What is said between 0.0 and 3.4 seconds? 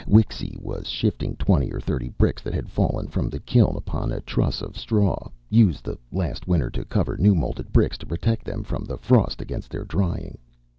Wixy was shifting twenty or thirty bricks that had fallen from the